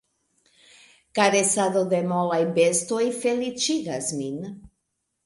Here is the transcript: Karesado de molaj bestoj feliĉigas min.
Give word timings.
Karesado 1.19 1.83
de 1.91 1.99
molaj 2.11 2.39
bestoj 2.55 3.03
feliĉigas 3.19 4.09
min. 4.23 4.41